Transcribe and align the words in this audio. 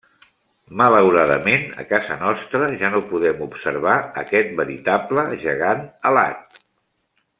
Malauradament, 0.79 1.67
a 1.83 1.85
casa 1.91 2.17
nostra 2.21 2.69
ja 2.79 2.91
no 2.95 3.03
podem 3.11 3.43
observar 3.47 3.99
aquest 4.23 4.57
veritable 4.63 5.27
gegant 5.45 5.85
alat. 6.13 6.63